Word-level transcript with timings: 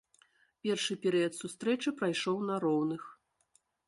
Першы 0.67 0.95
перыяд 1.03 1.33
сустрэчы 1.41 1.93
прайшоў 1.99 2.37
на 2.49 2.55
роўных. 2.65 3.03